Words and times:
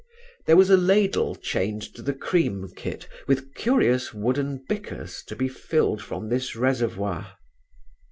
There 0.47 0.55
was 0.57 0.71
a 0.71 0.77
ladle 0.77 1.35
chained 1.35 1.83
to 1.93 2.01
the 2.01 2.15
cream 2.15 2.67
kit, 2.75 3.07
with 3.27 3.53
curious 3.53 4.15
wooden 4.15 4.65
bickers 4.67 5.21
to 5.27 5.35
be 5.35 5.47
filled 5.47 6.01
from 6.01 6.27
this 6.27 6.55
reservoir. 6.55 7.37